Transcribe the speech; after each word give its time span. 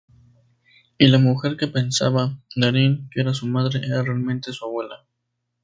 Y 0.97 1.09
la 1.09 1.19
mujer 1.19 1.57
que 1.57 1.67
pensaba 1.67 2.39
Darin 2.55 3.07
que 3.11 3.21
era 3.21 3.35
su 3.35 3.45
madre 3.45 3.85
era 3.85 4.01
realmente 4.01 4.51
su 4.51 4.65
abuela. 4.65 5.05